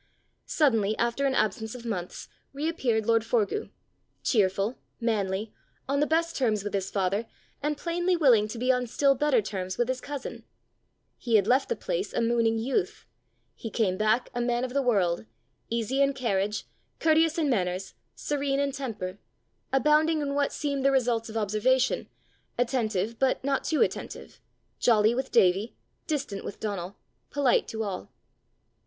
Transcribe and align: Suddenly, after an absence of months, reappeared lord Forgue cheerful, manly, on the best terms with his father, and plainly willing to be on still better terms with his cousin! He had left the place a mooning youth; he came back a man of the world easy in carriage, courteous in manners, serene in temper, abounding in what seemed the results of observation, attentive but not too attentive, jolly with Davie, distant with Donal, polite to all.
Suddenly, 0.47 0.97
after 0.97 1.27
an 1.27 1.35
absence 1.35 1.75
of 1.75 1.85
months, 1.85 2.27
reappeared 2.53 3.05
lord 3.05 3.21
Forgue 3.23 3.69
cheerful, 4.23 4.79
manly, 4.99 5.53
on 5.87 5.99
the 5.99 6.07
best 6.07 6.35
terms 6.35 6.63
with 6.63 6.73
his 6.73 6.89
father, 6.89 7.27
and 7.61 7.77
plainly 7.77 8.17
willing 8.17 8.47
to 8.47 8.57
be 8.57 8.71
on 8.71 8.87
still 8.87 9.13
better 9.13 9.43
terms 9.43 9.77
with 9.77 9.87
his 9.87 10.01
cousin! 10.01 10.43
He 11.19 11.35
had 11.35 11.45
left 11.45 11.69
the 11.69 11.75
place 11.75 12.13
a 12.13 12.19
mooning 12.19 12.57
youth; 12.57 13.05
he 13.53 13.69
came 13.69 13.95
back 13.95 14.31
a 14.33 14.41
man 14.41 14.63
of 14.63 14.73
the 14.73 14.81
world 14.81 15.27
easy 15.69 16.01
in 16.01 16.15
carriage, 16.15 16.65
courteous 16.99 17.37
in 17.37 17.47
manners, 17.47 17.93
serene 18.15 18.59
in 18.59 18.71
temper, 18.71 19.19
abounding 19.71 20.19
in 20.19 20.33
what 20.33 20.51
seemed 20.51 20.83
the 20.83 20.89
results 20.91 21.29
of 21.29 21.37
observation, 21.37 22.07
attentive 22.57 23.19
but 23.19 23.43
not 23.43 23.63
too 23.63 23.83
attentive, 23.83 24.41
jolly 24.79 25.13
with 25.13 25.31
Davie, 25.31 25.75
distant 26.07 26.43
with 26.43 26.59
Donal, 26.59 26.97
polite 27.29 27.67
to 27.67 27.83
all. 27.83 28.11